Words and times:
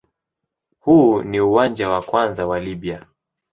Huu 0.79 1.23
ni 1.23 1.39
uwanja 1.39 1.89
wa 1.89 2.01
kwanza 2.01 2.47
wa 2.47 2.59
Libya. 2.59 3.05